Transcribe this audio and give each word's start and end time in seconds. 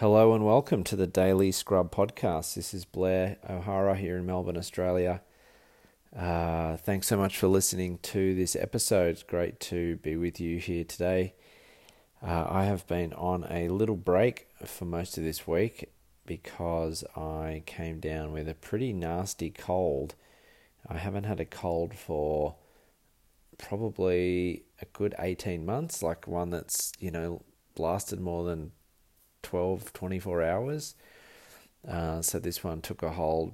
Hello 0.00 0.32
and 0.32 0.46
welcome 0.46 0.82
to 0.84 0.96
the 0.96 1.06
Daily 1.06 1.52
Scrub 1.52 1.94
Podcast. 1.94 2.54
This 2.54 2.72
is 2.72 2.86
Blair 2.86 3.36
O'Hara 3.46 3.94
here 3.94 4.16
in 4.16 4.24
Melbourne, 4.24 4.56
Australia. 4.56 5.20
Uh, 6.16 6.78
thanks 6.78 7.06
so 7.06 7.18
much 7.18 7.36
for 7.36 7.48
listening 7.48 7.98
to 8.04 8.34
this 8.34 8.56
episode. 8.56 9.10
It's 9.10 9.22
great 9.22 9.60
to 9.60 9.96
be 9.96 10.16
with 10.16 10.40
you 10.40 10.58
here 10.58 10.84
today. 10.84 11.34
Uh, 12.26 12.46
I 12.48 12.64
have 12.64 12.86
been 12.86 13.12
on 13.12 13.46
a 13.50 13.68
little 13.68 13.94
break 13.94 14.48
for 14.64 14.86
most 14.86 15.18
of 15.18 15.24
this 15.24 15.46
week 15.46 15.92
because 16.24 17.04
I 17.14 17.62
came 17.66 18.00
down 18.00 18.32
with 18.32 18.48
a 18.48 18.54
pretty 18.54 18.94
nasty 18.94 19.50
cold. 19.50 20.14
I 20.88 20.96
haven't 20.96 21.24
had 21.24 21.40
a 21.40 21.44
cold 21.44 21.92
for 21.92 22.54
probably 23.58 24.62
a 24.80 24.86
good 24.94 25.14
18 25.18 25.66
months, 25.66 26.02
like 26.02 26.26
one 26.26 26.48
that's, 26.48 26.94
you 26.98 27.10
know, 27.10 27.42
lasted 27.76 28.18
more 28.18 28.44
than 28.44 28.72
12, 29.42 29.92
24 29.92 30.42
hours. 30.42 30.94
Uh, 31.86 32.20
so 32.20 32.38
this 32.38 32.62
one 32.62 32.80
took 32.80 33.02
a 33.02 33.10
hold 33.10 33.52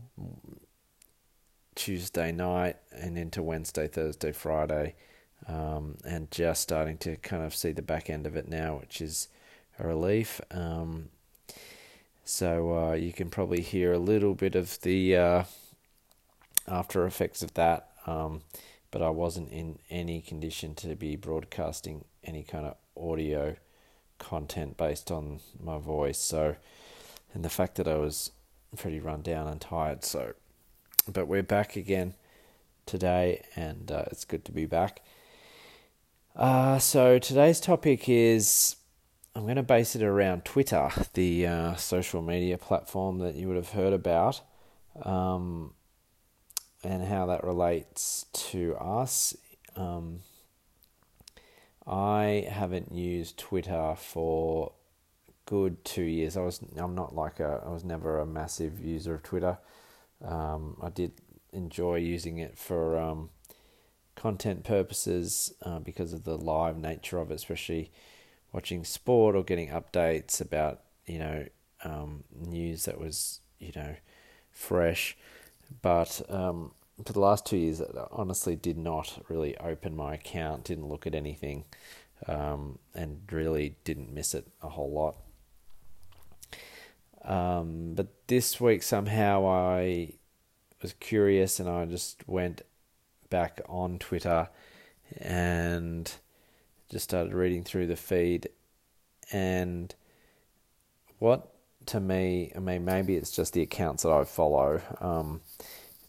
Tuesday 1.74 2.32
night 2.32 2.76
and 2.90 3.16
into 3.16 3.42
Wednesday, 3.42 3.86
Thursday, 3.86 4.32
Friday, 4.32 4.94
um, 5.46 5.96
and 6.04 6.30
just 6.30 6.62
starting 6.62 6.96
to 6.98 7.16
kind 7.16 7.44
of 7.44 7.54
see 7.54 7.72
the 7.72 7.82
back 7.82 8.10
end 8.10 8.26
of 8.26 8.36
it 8.36 8.48
now, 8.48 8.76
which 8.76 9.00
is 9.00 9.28
a 9.78 9.86
relief. 9.86 10.40
Um, 10.50 11.10
so 12.24 12.76
uh, 12.76 12.92
you 12.94 13.12
can 13.12 13.30
probably 13.30 13.60
hear 13.60 13.92
a 13.92 13.98
little 13.98 14.34
bit 14.34 14.56
of 14.56 14.80
the 14.80 15.16
uh, 15.16 15.44
after 16.66 17.06
effects 17.06 17.42
of 17.42 17.54
that, 17.54 17.90
um, 18.06 18.42
but 18.90 19.02
I 19.02 19.10
wasn't 19.10 19.52
in 19.52 19.78
any 19.90 20.20
condition 20.20 20.74
to 20.76 20.96
be 20.96 21.14
broadcasting 21.14 22.04
any 22.24 22.42
kind 22.42 22.66
of 22.66 22.76
audio 23.00 23.54
content 24.18 24.76
based 24.76 25.10
on 25.10 25.40
my 25.62 25.78
voice. 25.78 26.18
So, 26.18 26.56
and 27.34 27.44
the 27.44 27.50
fact 27.50 27.76
that 27.76 27.88
I 27.88 27.96
was 27.96 28.30
pretty 28.76 29.00
run 29.00 29.22
down 29.22 29.48
and 29.48 29.60
tired. 29.60 30.04
So, 30.04 30.34
but 31.10 31.26
we're 31.26 31.42
back 31.42 31.76
again 31.76 32.14
today, 32.84 33.42
and 33.56 33.90
uh, 33.90 34.04
it's 34.10 34.24
good 34.24 34.44
to 34.46 34.52
be 34.52 34.66
back. 34.66 35.02
Uh, 36.34 36.78
so 36.78 37.18
today's 37.18 37.60
topic 37.60 38.08
is 38.08 38.76
I'm 39.34 39.44
going 39.44 39.56
to 39.56 39.62
base 39.62 39.96
it 39.96 40.02
around 40.02 40.44
Twitter, 40.44 40.90
the 41.14 41.46
uh, 41.46 41.74
social 41.76 42.22
media 42.22 42.58
platform 42.58 43.18
that 43.18 43.34
you 43.34 43.48
would 43.48 43.56
have 43.56 43.70
heard 43.70 43.92
about, 43.92 44.40
um, 45.02 45.74
and 46.82 47.04
how 47.04 47.26
that 47.26 47.44
relates 47.44 48.26
to 48.32 48.76
us. 48.76 49.36
Um, 49.76 50.20
I 51.86 52.46
haven't 52.50 52.92
used 52.92 53.38
Twitter 53.38 53.94
for 53.96 54.72
good 55.44 55.84
two 55.84 56.02
years. 56.02 56.36
I 56.36 56.40
was 56.40 56.60
I'm 56.76 56.94
not 56.94 57.14
like 57.14 57.40
a 57.40 57.62
I 57.64 57.70
was 57.70 57.84
never 57.84 58.18
a 58.18 58.26
massive 58.26 58.84
user 58.84 59.14
of 59.14 59.22
Twitter. 59.22 59.58
Um, 60.24 60.76
I 60.82 60.90
did 60.90 61.12
enjoy 61.52 61.96
using 61.96 62.38
it 62.38 62.58
for 62.58 62.98
um, 62.98 63.30
content 64.16 64.64
purposes 64.64 65.54
uh, 65.62 65.78
because 65.78 66.12
of 66.12 66.24
the 66.24 66.36
live 66.36 66.76
nature 66.76 67.18
of 67.18 67.30
it, 67.30 67.34
especially 67.34 67.92
watching 68.52 68.84
sport 68.84 69.36
or 69.36 69.44
getting 69.44 69.68
updates 69.68 70.40
about 70.40 70.80
you 71.06 71.18
know 71.18 71.44
um, 71.84 72.24
news 72.34 72.86
that 72.86 72.98
was 72.98 73.40
you 73.60 73.72
know 73.76 73.94
fresh. 74.50 75.16
But 75.82 76.22
um, 76.28 76.72
for 77.04 77.12
the 77.12 77.20
last 77.20 77.44
two 77.44 77.56
years, 77.56 77.80
I 77.80 78.06
honestly 78.10 78.56
did 78.56 78.78
not 78.78 79.22
really 79.28 79.56
open 79.58 79.94
my 79.94 80.14
account, 80.14 80.64
didn't 80.64 80.88
look 80.88 81.06
at 81.06 81.14
anything, 81.14 81.64
um, 82.26 82.78
and 82.94 83.20
really 83.30 83.76
didn't 83.84 84.12
miss 84.12 84.34
it 84.34 84.46
a 84.62 84.68
whole 84.68 84.90
lot. 84.90 85.16
Um, 87.24 87.94
but 87.94 88.06
this 88.28 88.60
week, 88.60 88.82
somehow, 88.82 89.46
I 89.46 90.14
was 90.80 90.94
curious 90.94 91.60
and 91.60 91.68
I 91.68 91.84
just 91.84 92.26
went 92.28 92.62
back 93.28 93.60
on 93.68 93.98
Twitter 93.98 94.48
and 95.18 96.10
just 96.90 97.04
started 97.04 97.34
reading 97.34 97.64
through 97.64 97.88
the 97.88 97.96
feed. 97.96 98.48
And 99.32 99.94
what 101.18 101.52
to 101.86 102.00
me, 102.00 102.52
I 102.54 102.60
mean, 102.60 102.84
maybe 102.84 103.16
it's 103.16 103.30
just 103.30 103.52
the 103.52 103.62
accounts 103.62 104.04
that 104.04 104.12
I 104.12 104.24
follow. 104.24 104.80
Um, 105.00 105.40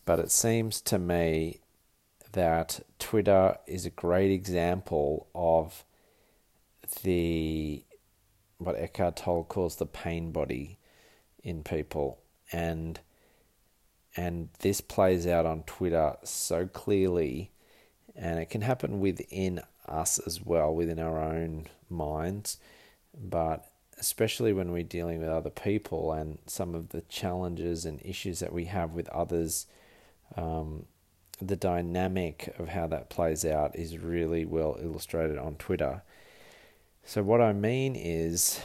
but 0.07 0.19
it 0.19 0.31
seems 0.31 0.79
to 0.79 0.97
me 0.97 1.59
that 2.31 2.79
Twitter 2.97 3.57
is 3.68 3.85
a 3.85 3.90
great 3.90 4.31
example 4.31 5.28
of 5.35 5.84
the 7.03 7.84
what 8.57 8.78
Eckhart 8.78 9.18
Tolle 9.18 9.44
calls 9.44 9.75
the 9.75 9.85
pain 9.85 10.31
body 10.31 10.79
in 11.44 11.62
people. 11.62 12.19
And 12.53 13.01
and 14.16 14.47
this 14.59 14.79
plays 14.79 15.28
out 15.28 15.45
on 15.45 15.63
Twitter 15.63 16.16
so 16.24 16.68
clearly. 16.68 17.51
And 18.16 18.39
it 18.39 18.50
can 18.50 18.62
happen 18.62 19.01
within 19.01 19.59
us 19.89 20.19
as 20.19 20.41
well 20.41 20.74
within 20.74 21.00
our 21.00 21.22
own 21.22 21.68
minds. 21.89 22.59
But 23.13 23.69
especially 24.00 24.53
when 24.53 24.72
we're 24.72 24.84
dealing 24.84 25.19
with 25.19 25.28
other 25.28 25.50
people 25.50 26.13
and 26.13 26.38
some 26.45 26.75
of 26.75 26.89
the 26.89 27.01
challenges 27.01 27.84
and 27.84 28.01
issues 28.06 28.39
that 28.39 28.53
we 28.53 28.66
have 28.66 28.91
with 28.91 29.09
others 29.09 29.66
um, 30.35 30.85
the 31.39 31.55
dynamic 31.55 32.53
of 32.57 32.69
how 32.69 32.88
that 32.88 33.09
plays 33.09 33.45
out 33.45 33.75
is 33.75 33.97
really 33.97 34.45
well 34.45 34.77
illustrated 34.81 35.38
on 35.38 35.55
Twitter. 35.55 36.01
So, 37.03 37.23
what 37.23 37.41
I 37.41 37.53
mean 37.53 37.95
is, 37.95 38.59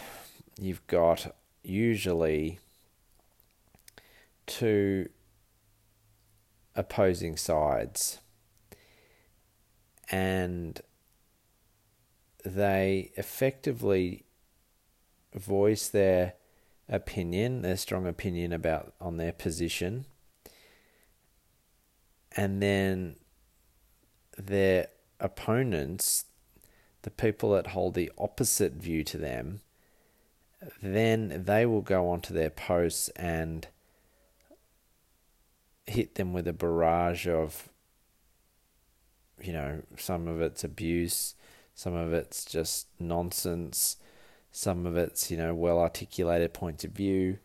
you've 0.58 0.84
got 0.86 1.34
usually 1.62 2.58
two 4.46 5.08
opposing 6.74 7.36
sides, 7.36 8.20
and 10.10 10.80
they 12.44 13.12
effectively 13.16 14.24
voice 15.34 15.88
their 15.88 16.34
opinion, 16.88 17.62
their 17.62 17.76
strong 17.76 18.06
opinion 18.06 18.52
about 18.52 18.94
on 19.00 19.18
their 19.18 19.32
position 19.32 20.06
and 22.36 22.62
then 22.62 23.16
their 24.38 24.88
opponents, 25.20 26.26
the 27.02 27.10
people 27.10 27.52
that 27.52 27.68
hold 27.68 27.94
the 27.94 28.10
opposite 28.18 28.74
view 28.74 29.04
to 29.04 29.18
them, 29.18 29.60
then 30.80 31.44
they 31.44 31.66
will 31.66 31.82
go 31.82 32.08
onto 32.08 32.32
their 32.32 32.50
posts 32.50 33.08
and 33.10 33.66
hit 35.86 36.14
them 36.14 36.32
with 36.32 36.46
a 36.46 36.52
barrage 36.52 37.26
of, 37.26 37.68
you 39.40 39.52
know, 39.52 39.82
some 39.96 40.28
of 40.28 40.40
it's 40.40 40.62
abuse, 40.62 41.34
some 41.74 41.94
of 41.94 42.12
it's 42.12 42.44
just 42.44 42.86
nonsense, 42.98 43.96
some 44.52 44.86
of 44.86 44.96
it's, 44.96 45.30
you 45.30 45.36
know, 45.36 45.54
well 45.54 45.78
articulated 45.78 46.52
points 46.52 46.84
of 46.84 46.92
view. 46.92 47.38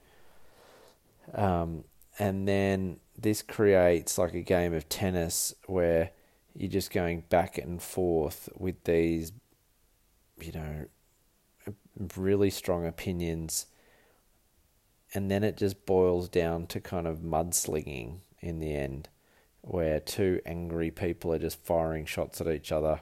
Um, 1.34 1.84
and 2.20 2.48
then 2.48 3.00
this 3.18 3.42
creates 3.42 4.18
like 4.18 4.34
a 4.34 4.42
game 4.42 4.74
of 4.74 4.90
tennis 4.90 5.54
where 5.66 6.12
you're 6.56 6.72
just 6.72 6.92
going 6.92 7.24
back 7.30 7.58
and 7.58 7.82
forth 7.82 8.50
with 8.58 8.84
these, 8.84 9.32
you 10.40 10.52
know, 10.52 10.86
really 12.16 12.50
strong 12.50 12.86
opinions. 12.86 13.68
And 15.14 15.32
then 15.32 15.44
it 15.44 15.58
just 15.58 15.86
boils 15.86 16.30
down 16.30 16.68
to 16.68 16.80
kind 16.80 17.08
of 17.08 17.20
mudslinging 17.20 18.20
in 18.40 18.60
the 18.60 18.76
end, 18.76 19.10
where 19.62 20.00
two 20.00 20.42
angry 20.46 20.92
people 20.92 21.34
are 21.34 21.40
just 21.40 21.64
firing 21.64 22.06
shots 22.06 22.42
at 22.42 22.48
each 22.48 22.72
other. 22.72 23.02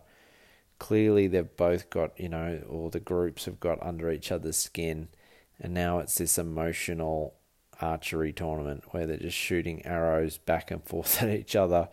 Clearly, 0.77 1.27
they've 1.27 1.55
both 1.55 1.89
got, 1.89 2.19
you 2.19 2.29
know, 2.29 2.61
or 2.67 2.89
the 2.89 2.99
groups 2.99 3.45
have 3.45 3.59
got 3.59 3.81
under 3.81 4.11
each 4.11 4.31
other's 4.31 4.57
skin. 4.57 5.07
And 5.59 5.73
now 5.73 5.99
it's 5.99 6.17
this 6.17 6.37
emotional 6.37 7.35
archery 7.81 8.33
tournament 8.33 8.83
where 8.91 9.05
they're 9.05 9.17
just 9.17 9.37
shooting 9.37 9.85
arrows 9.85 10.37
back 10.37 10.71
and 10.71 10.83
forth 10.83 11.21
at 11.21 11.29
each 11.29 11.55
other, 11.55 11.89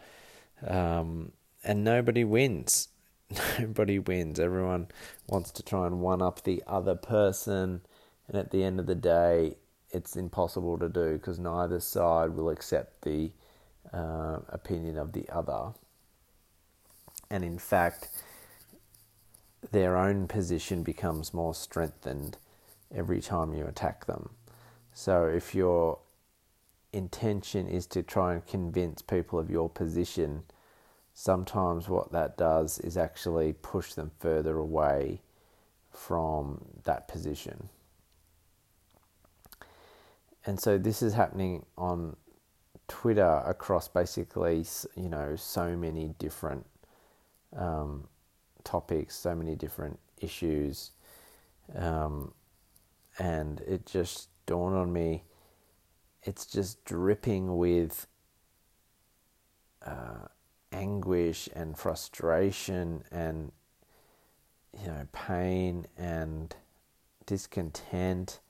um, 0.67 1.33
and 1.65 1.85
nobody 1.85 2.25
wins. 2.25 2.89
Nobody 3.59 3.99
wins. 3.99 4.39
Everyone 4.39 4.89
wants 5.27 5.51
to 5.53 5.63
try 5.63 5.87
and 5.87 6.01
one 6.01 6.21
up 6.21 6.43
the 6.43 6.63
other 6.67 6.95
person, 6.95 7.81
and 8.29 8.37
at 8.37 8.51
the 8.51 8.63
end 8.63 8.79
of 8.79 8.87
the 8.87 8.95
day, 8.95 9.57
it's 9.91 10.17
impossible 10.17 10.79
to 10.79 10.89
do 10.89 11.15
because 11.15 11.39
neither 11.39 11.81
side 11.81 12.35
will 12.35 12.51
accept 12.51 13.03
the 13.03 13.31
uh, 13.93 14.39
opinion 14.49 14.99
of 14.99 15.13
the 15.13 15.29
other. 15.31 15.73
And 17.31 17.45
in 17.45 17.59
fact, 17.59 18.09
their 19.71 19.97
own 19.97 20.29
position 20.29 20.83
becomes 20.83 21.33
more 21.33 21.55
strengthened 21.55 22.37
every 22.95 23.21
time 23.21 23.55
you 23.55 23.67
attack 23.67 24.07
them. 24.07 24.31
So 24.93 25.27
if 25.27 25.55
your 25.55 25.99
intention 26.93 27.67
is 27.69 27.87
to 27.89 28.03
try 28.03 28.35
and 28.35 28.47
convince 28.47 29.03
people 29.03 29.39
of 29.39 29.51
your 29.51 29.69
position, 29.71 30.43
sometimes 31.15 31.89
what 31.89 32.13
that 32.13 32.37
does 32.37 32.79
is 32.79 32.97
actually 32.97 33.55
push 33.55 33.95
them 33.95 34.11
further 34.21 34.59
away 34.59 35.23
from 35.91 36.65
that 36.85 37.09
position. 37.09 37.69
and 40.45 40.59
so 40.59 40.79
this 40.79 41.03
is 41.03 41.15
happening 41.15 41.65
on 41.79 42.17
Twitter 42.89 43.43
across 43.47 43.89
basically, 43.89 44.65
you 44.97 45.09
know, 45.09 45.37
so 45.37 45.77
many 45.77 46.15
different 46.19 46.67
um, 47.57 48.09
topics, 48.65 49.15
so 49.15 49.35
many 49.35 49.55
different 49.55 49.99
issues. 50.21 50.91
Um, 51.77 52.33
and 53.19 53.61
it 53.61 53.87
just 53.87 54.29
dawned 54.47 54.77
on 54.77 54.93
me 54.93 55.25
it's 56.23 56.47
just 56.47 56.85
dripping 56.85 57.57
with 57.57 58.07
uh, 59.85 60.27
anguish 60.73 61.49
and 61.55 61.77
frustration 61.77 63.03
and 63.11 63.53
you 64.81 64.87
know 64.87 65.07
pain 65.13 65.87
and 65.99 66.55
discontent 67.27 68.41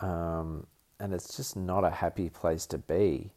um, 0.00 0.66
and 0.98 1.12
it's 1.12 1.36
just 1.36 1.56
not 1.56 1.84
a 1.84 1.90
happy 1.90 2.28
place 2.28 2.66
to 2.66 2.78
be. 2.78 3.32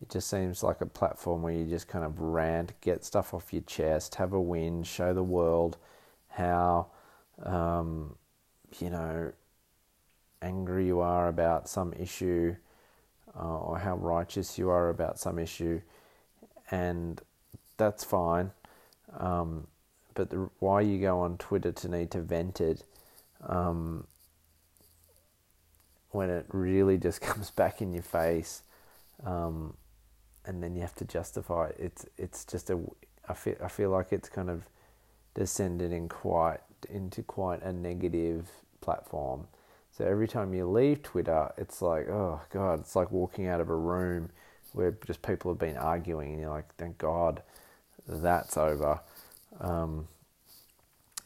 It 0.00 0.10
just 0.10 0.28
seems 0.28 0.62
like 0.62 0.80
a 0.80 0.86
platform 0.86 1.42
where 1.42 1.54
you 1.54 1.64
just 1.64 1.88
kind 1.88 2.04
of 2.04 2.20
rant, 2.20 2.78
get 2.80 3.04
stuff 3.04 3.32
off 3.32 3.52
your 3.52 3.62
chest, 3.62 4.16
have 4.16 4.32
a 4.32 4.40
win, 4.40 4.82
show 4.82 5.14
the 5.14 5.22
world 5.22 5.78
how, 6.28 6.88
um, 7.42 8.16
you 8.78 8.90
know, 8.90 9.32
angry 10.46 10.86
you 10.86 11.00
are 11.00 11.28
about 11.28 11.68
some 11.68 11.92
issue 11.92 12.54
uh, 13.38 13.58
or 13.58 13.78
how 13.78 13.96
righteous 13.96 14.58
you 14.58 14.70
are 14.70 14.88
about 14.88 15.18
some 15.18 15.38
issue. 15.38 15.80
And 16.70 17.20
that's 17.76 18.04
fine. 18.04 18.52
Um, 19.18 19.66
but 20.14 20.30
the, 20.30 20.48
why 20.58 20.80
you 20.80 20.98
go 21.00 21.20
on 21.20 21.36
Twitter 21.38 21.72
to 21.72 21.88
need 21.88 22.10
to 22.12 22.20
vent 22.22 22.60
it 22.60 22.82
um, 23.46 24.06
when 26.10 26.30
it 26.30 26.46
really 26.48 26.96
just 26.98 27.20
comes 27.30 27.50
back 27.50 27.80
in 27.80 27.92
your 27.92 28.02
face, 28.02 28.62
um, 29.24 29.74
and 30.44 30.62
then 30.62 30.74
you 30.74 30.80
have 30.80 30.94
to 30.96 31.04
justify 31.04 31.68
it. 31.68 31.76
It's 31.78 32.06
it's 32.16 32.44
just 32.44 32.70
a 32.70 32.78
I 33.28 33.34
feel 33.34 33.56
I 33.62 33.68
feel 33.68 33.90
like 33.90 34.12
it's 34.12 34.28
kind 34.28 34.48
of 34.48 34.62
descended 35.34 35.92
in 35.92 36.08
quite 36.08 36.60
into 36.88 37.22
quite 37.22 37.62
a 37.62 37.72
negative 37.72 38.48
platform. 38.80 39.46
So 39.96 40.04
every 40.04 40.28
time 40.28 40.52
you 40.52 40.68
leave 40.68 41.02
Twitter, 41.02 41.52
it's 41.56 41.80
like 41.80 42.08
oh 42.08 42.42
god, 42.52 42.80
it's 42.80 42.94
like 42.94 43.10
walking 43.10 43.46
out 43.46 43.60
of 43.60 43.70
a 43.70 43.76
room 43.76 44.30
where 44.72 44.94
just 45.06 45.22
people 45.22 45.50
have 45.50 45.58
been 45.58 45.78
arguing, 45.78 46.32
and 46.32 46.40
you're 46.40 46.50
like, 46.50 46.74
thank 46.76 46.98
God, 46.98 47.42
that's 48.06 48.58
over. 48.58 49.00
Um, 49.58 50.08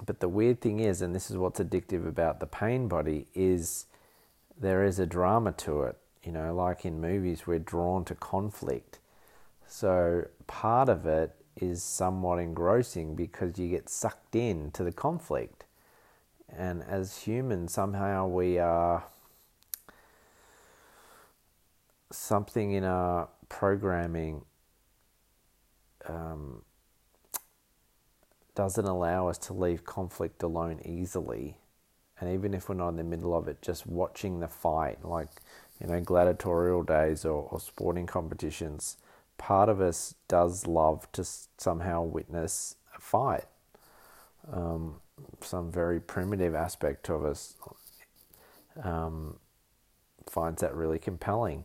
but 0.07 0.21
the 0.21 0.29
weird 0.29 0.61
thing 0.61 0.79
is, 0.79 1.03
and 1.03 1.15
this 1.15 1.31
is 1.33 1.37
what's 1.37 1.59
addictive 1.59 2.07
about 2.07 2.39
the 2.39 2.47
pain 2.47 2.87
body, 2.87 3.27
is 3.35 3.87
there 4.59 4.85
is 4.85 5.01
a 5.01 5.07
drama 5.07 5.51
to 5.53 5.83
it. 5.83 5.99
You 6.23 6.31
know, 6.31 6.55
like 6.55 6.85
in 6.85 7.01
movies, 7.01 7.47
we're 7.49 7.59
drawn 7.59 8.05
to 8.05 8.15
conflict. 8.15 9.01
So 9.67 10.29
part 10.47 10.89
of 10.89 11.07
it 11.07 11.35
is 11.61 11.83
somewhat 11.83 12.39
engrossing 12.39 13.17
because 13.17 13.59
you 13.59 13.69
get 13.69 13.89
sucked 13.89 14.37
in 14.37 14.71
to 14.73 14.85
the 14.85 14.93
conflict. 14.93 15.60
And 16.57 16.83
as 16.83 17.23
humans, 17.23 17.73
somehow 17.73 18.27
we 18.27 18.59
are 18.59 19.05
something 22.11 22.73
in 22.73 22.85
our 22.85 23.29
programming 23.49 24.43
um, 26.07 26.63
doesn't 28.55 28.85
allow 28.85 29.29
us 29.29 29.39
to 29.39 29.53
leave 29.53 29.85
conflict 29.85 30.43
alone 30.43 30.81
easily 30.85 31.57
and 32.21 32.33
even 32.35 32.53
if 32.53 32.69
we're 32.69 32.75
not 32.75 32.91
in 32.91 32.97
the 32.97 33.05
middle 33.05 33.35
of 33.35 33.49
it, 33.49 33.63
just 33.63 33.87
watching 33.87 34.41
the 34.41 34.49
fight, 34.49 35.05
like 35.05 35.29
you 35.81 35.87
know, 35.87 36.01
gladiatorial 36.01 36.83
days 36.83 37.25
or, 37.25 37.49
or 37.51 37.59
sporting 37.59 38.07
competitions, 38.07 38.99
part 39.39 39.71
of 39.71 39.81
us 39.81 40.15
does 40.29 40.67
love 40.67 41.11
to 41.13 41.25
somehow 41.57 42.03
witness 42.03 42.77
a 42.95 43.01
fight. 43.01 43.47
Um, 44.53 44.97
some 45.41 45.71
very 45.71 46.01
primitive 46.01 46.55
aspect 46.55 47.09
of 47.09 47.25
us 47.25 47.57
um, 48.83 49.37
finds 50.29 50.61
that 50.63 50.75
really 50.75 50.99
compelling. 50.99 51.65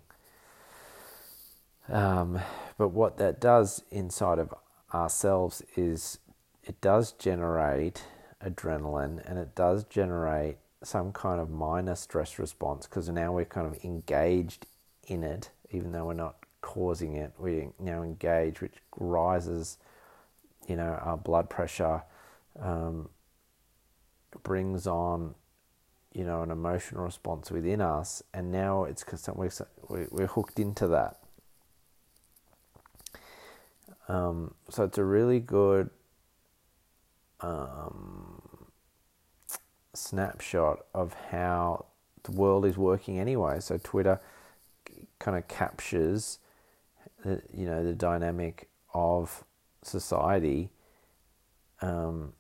Um, 1.88 2.40
but 2.78 2.90
what 2.90 3.18
that 3.18 3.40
does 3.40 3.84
inside 3.92 4.40
of 4.40 4.54
ourselves 4.94 5.62
is 5.76 6.20
it 6.64 6.82
does 6.82 7.12
generate 7.12 8.04
adrenaline 8.44 9.22
and 9.30 9.38
it 9.38 9.56
does 9.56 9.84
generate 9.84 10.58
some 10.84 11.12
kind 11.12 11.40
of 11.40 11.50
minor 11.50 11.96
stress 11.96 12.38
response 12.38 12.86
because 12.86 13.10
now 13.10 13.32
we're 13.32 13.46
kind 13.46 13.68
of 13.68 13.84
engaged 13.84 14.66
in 15.08 15.24
it, 15.24 15.50
even 15.72 15.92
though 15.92 16.06
we're 16.06 16.14
not 16.14 16.38
causing 16.62 17.16
it. 17.16 17.34
We're 17.38 17.72
now 17.80 18.04
engaged, 18.04 18.62
which 18.62 18.76
rises, 18.98 19.78
you 20.68 20.76
know, 20.76 21.00
our 21.02 21.18
blood 21.18 21.50
pressure, 21.50 22.04
um, 22.60 23.10
brings 24.44 24.88
on, 24.88 25.36
you 26.14 26.24
know, 26.24 26.42
an 26.42 26.52
emotional 26.52 27.04
response 27.04 27.52
within 27.52 27.82
us, 27.82 28.24
and 28.34 28.52
now 28.52 28.84
it's 28.84 29.04
because 29.04 29.28
we're, 29.36 30.08
we're 30.12 30.28
hooked 30.28 30.60
into 30.60 30.88
that. 30.88 31.20
Um, 34.08 34.54
so 34.70 34.84
it's 34.84 34.98
a 34.98 35.04
really 35.04 35.40
good 35.40 35.90
um, 37.42 38.68
snapshot 39.94 40.86
of 40.94 41.14
how 41.32 41.86
the 42.24 42.32
world 42.32 42.66
is 42.66 42.78
working 42.78 43.20
anyway. 43.20 43.60
So 43.60 43.80
Twitter 43.84 44.20
kind 45.20 45.38
of 45.38 45.48
captures, 45.48 46.40
the, 47.24 47.42
you 47.54 47.66
know, 47.66 47.84
the 47.84 47.94
dynamic 47.94 48.70
of 48.94 49.44
society 49.82 50.70
um, 51.82 52.34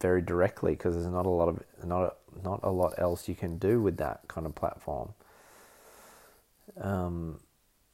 very 0.00 0.22
directly 0.22 0.72
because 0.72 0.94
there's 0.94 1.06
not 1.06 1.26
a 1.26 1.30
lot 1.30 1.48
of 1.48 1.62
not 1.84 2.16
not 2.42 2.60
a 2.62 2.70
lot 2.70 2.94
else 2.98 3.28
you 3.28 3.34
can 3.34 3.58
do 3.58 3.80
with 3.80 3.96
that 3.98 4.20
kind 4.28 4.46
of 4.46 4.54
platform. 4.54 5.14
Um, 6.80 7.40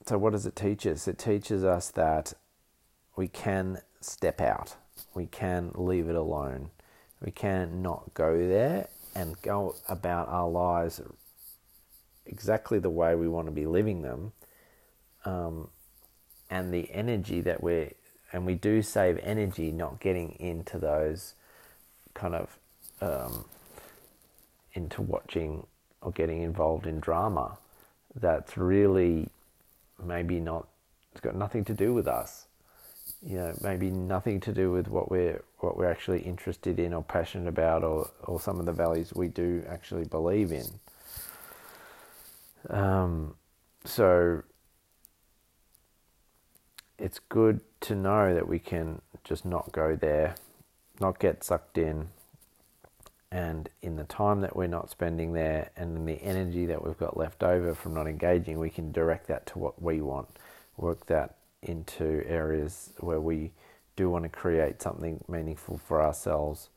so 0.07 0.19
what 0.19 0.33
does 0.33 0.47
it 0.47 0.57
teach 0.57 0.87
us? 0.87 1.09
It 1.09 1.19
teaches 1.19 1.65
us 1.65 1.91
that 1.91 2.35
we 3.17 3.29
can 3.29 3.79
step 4.01 4.41
out 4.41 4.77
we 5.15 5.27
can 5.27 5.73
leave 5.75 6.09
it 6.09 6.17
alone. 6.17 6.71
We 7.21 7.31
can 7.31 7.83
not 7.83 8.15
go 8.15 8.37
there 8.37 8.89
and 9.15 9.41
go 9.43 9.77
about 9.89 10.29
our 10.29 10.49
lives 10.49 11.01
exactly 12.27 12.79
the 12.79 12.91
way 12.91 13.15
we 13.15 13.29
want 13.29 13.47
to 13.47 13.53
be 13.53 13.67
living 13.67 14.03
them. 14.03 14.33
Um, 15.25 15.69
and 16.51 16.73
the 16.73 16.91
energy 16.93 17.41
that 17.41 17.63
we're, 17.63 17.93
and 18.33 18.45
we 18.45 18.55
do 18.55 18.83
save 18.83 19.19
energy 19.23 19.73
not 19.73 20.01
getting 20.01 20.33
into 20.33 20.79
those 20.79 21.35
kind 22.15 22.35
of, 22.35 22.59
um, 23.01 23.45
into 24.75 25.03
watching 25.03 25.67
or 26.01 26.13
getting 26.13 26.43
involved 26.43 26.87
in 26.87 27.01
drama 27.01 27.57
that's 28.15 28.57
really 28.57 29.29
maybe 30.03 30.41
not, 30.41 30.69
it's 31.13 31.21
got 31.21 31.35
nothing 31.35 31.65
to 31.65 31.75
do 31.75 31.93
with 31.93 32.07
us. 32.07 32.47
You 33.27 33.37
know 33.39 33.55
maybe 33.63 33.91
nothing 33.91 34.41
to 34.41 34.53
do 34.53 34.71
with 34.71 34.89
what 34.89 35.11
we're 35.11 35.43
what 35.59 35.77
we're 35.79 35.91
actually 35.91 36.21
interested 36.21 36.79
in 36.79 36.93
or 36.93 37.03
passionate 37.03 37.49
about 37.49 37.83
or 37.83 38.11
or 38.25 38.39
some 38.39 38.61
of 38.61 38.67
the 38.67 38.73
values 38.73 39.13
we 39.15 39.29
do 39.29 39.65
actually 39.69 40.05
believe 40.05 40.53
in. 40.53 40.67
Um, 42.69 43.35
so 43.85 44.43
it's 46.99 47.19
good 47.19 47.61
to 47.81 47.95
know 47.95 48.35
that 48.35 48.47
we 48.49 48.59
can 48.59 49.01
just 49.23 49.45
not 49.45 49.73
go 49.73 49.97
there 49.97 50.35
not 51.01 51.19
get 51.19 51.43
sucked 51.43 51.79
in 51.79 52.09
and 53.31 53.69
in 53.83 53.97
the 53.97 54.05
time 54.05 54.41
that 54.41 54.55
we're 54.55 54.67
not 54.67 54.91
spending 54.91 55.33
there 55.33 55.71
and 55.77 55.97
in 55.97 56.07
the 56.07 56.23
energy 56.23 56.67
that 56.67 56.85
we've 56.85 56.99
got 56.99 57.17
left 57.17 57.43
over 57.43 57.75
from 57.75 57.95
not 57.95 58.07
engaging 58.07 58.59
we 58.59 58.71
can 58.71 58.93
direct 58.93 59.27
that 59.27 59.45
to 59.47 59.59
what 59.59 59.81
we 59.83 60.01
want 60.01 60.29
work 60.77 61.07
that 61.07 61.37
into 61.63 62.23
areas 62.27 62.93
where 62.99 63.21
we 63.21 63.51
do 63.97 64.11
want 64.11 64.25
to 64.25 64.29
create 64.29 64.83
something 64.83 65.23
meaningful 65.29 65.79
for 65.79 66.03
ourselves 66.03 66.69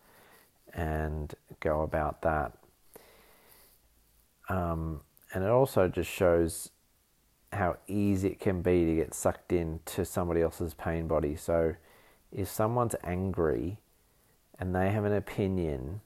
and 0.73 1.33
go 1.59 1.81
about 1.81 2.21
that. 2.21 2.53
Um, 4.49 5.01
and 5.33 5.43
it 5.43 5.49
also 5.49 5.87
just 5.87 6.09
shows 6.09 6.69
how 7.51 7.77
easy 7.87 8.29
it 8.29 8.39
can 8.39 8.61
be 8.61 8.85
to 8.85 8.95
get 8.95 9.13
sucked 9.13 9.51
into 9.51 10.05
somebody 10.05 10.41
else's 10.41 10.73
pain 10.73 11.07
body. 11.07 11.35
So 11.35 11.75
if 12.31 12.49
someone's 12.49 12.95
angry 13.03 13.79
and 14.59 14.75
they 14.75 14.89
have 14.91 15.05
an 15.05 15.13
opinion, 15.13 16.01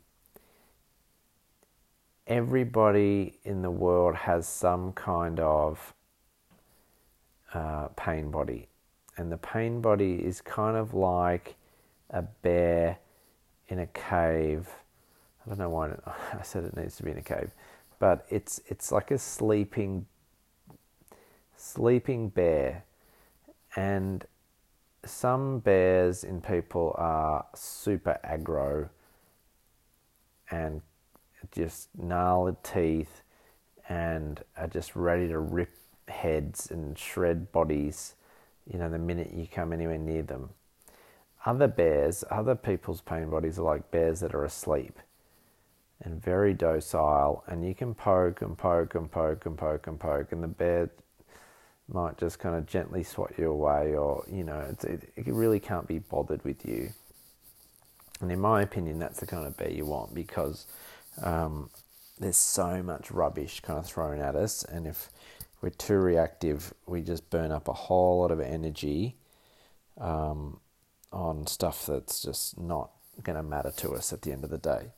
everybody 2.28 3.40
in 3.44 3.62
the 3.62 3.72
world 3.72 4.16
has 4.16 4.48
some 4.48 4.92
kind 4.94 5.40
of 5.40 5.94
uh, 7.54 7.88
pain 7.96 8.32
body 8.32 8.68
and 9.18 9.32
the 9.32 9.38
pain 9.38 9.82
body 9.82 10.16
is 10.16 10.42
kind 10.42 10.78
of 10.78 10.94
like 10.94 11.56
a 12.10 12.22
bear 12.22 12.98
in 13.68 13.80
a 13.80 13.88
cave. 13.88 14.68
I 15.46 15.50
don't 15.50 15.60
know 15.60 15.70
why 15.70 15.92
I 16.34 16.42
said 16.44 16.64
it 16.64 16.76
needs 16.76 16.96
to 16.98 17.04
be 17.04 17.12
in 17.12 17.18
a 17.18 17.22
cave, 17.22 17.52
but 18.00 18.26
it's 18.30 18.62
it's 18.68 18.92
like 18.92 19.12
a 19.12 19.18
sleeping 19.18 20.06
sleeping 21.56 22.30
bear, 22.30 22.84
and 23.76 24.26
some 25.06 25.60
bears 25.60 26.24
in 26.24 26.42
people 26.42 26.96
are 26.98 27.46
super 27.56 28.20
aggro 28.24 28.90
and 30.50 30.82
just 31.52 31.90
gnarled 31.98 32.64
teeth 32.64 33.22
and 33.90 34.44
are 34.58 34.68
just 34.68 34.96
ready 34.96 35.28
to 35.28 35.40
rip 35.40 35.72
heads 36.08 36.70
and 36.70 36.98
shred 36.98 37.52
bodies, 37.52 38.16
you 38.72 38.78
know, 38.78 38.90
the 38.90 39.00
minute 39.00 39.32
you 39.34 39.48
come 39.48 39.74
anywhere 39.74 39.98
near 39.98 40.22
them. 40.22 40.50
Other 41.46 41.68
bears, 41.68 42.24
other 42.30 42.56
people's 42.56 43.02
pain 43.02 43.30
bodies 43.30 43.58
are 43.58 43.64
like 43.64 43.90
bears 43.90 44.20
that 44.20 44.36
are 44.36 44.46
asleep 44.46 45.00
and 46.04 46.22
very 46.22 46.54
docile, 46.54 47.44
and 47.48 47.66
you 47.66 47.76
can 47.76 47.94
poke 47.94 48.42
and 48.42 48.58
poke 48.58 48.96
and 48.96 49.12
poke 49.12 49.46
and 49.46 49.58
poke 49.58 49.88
and 49.88 50.00
poke, 50.00 50.32
and 50.32 50.44
the 50.44 50.48
bear 50.48 50.90
might 51.94 52.18
just 52.18 52.40
kind 52.40 52.56
of 52.56 52.66
gently 52.66 53.04
swat 53.04 53.34
you 53.38 53.50
away, 53.50 53.96
or 53.96 54.24
you 54.32 54.44
know, 54.44 54.60
it, 54.84 55.12
it 55.16 55.28
really 55.28 55.60
can't 55.60 55.88
be 55.88 56.00
bothered 56.00 56.44
with 56.44 56.66
you. 56.66 56.92
And 58.20 58.32
in 58.32 58.40
my 58.40 58.62
opinion, 58.62 59.00
that's 59.00 59.20
the 59.20 59.26
kind 59.26 59.48
of 59.48 59.58
bear 59.58 59.72
you 59.72 59.86
want 59.86 60.14
because 60.14 60.68
um, 61.22 61.70
there's 62.20 62.38
so 62.38 62.84
much 62.84 63.12
rubbish 63.12 63.62
kind 63.62 63.80
of 63.80 63.86
thrown 63.86 64.20
at 64.20 64.36
us, 64.36 64.64
and 64.64 64.88
if 64.88 65.10
we're 65.62 65.70
too 65.70 65.98
reactive, 65.98 66.74
we 66.88 67.02
just 67.02 67.30
burn 67.30 67.52
up 67.52 67.68
a 67.68 67.74
whole 67.74 68.22
lot 68.22 68.32
of 68.32 68.40
energy 68.40 69.16
um, 70.00 70.60
on 71.12 71.46
stuff 71.46 71.86
that's 71.86 72.22
just 72.22 72.60
not 72.60 72.92
going 73.22 73.36
to 73.36 73.44
matter 73.44 73.72
to 73.78 73.92
us 73.92 74.12
at 74.12 74.22
the 74.24 74.32
end 74.32 74.44
of 74.44 74.50
the 74.50 74.58
day. 74.58 74.92